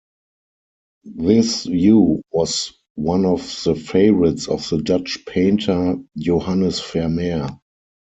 [1.03, 7.47] This hue was one of the favorites of the Dutch painter Johannes Vermeer.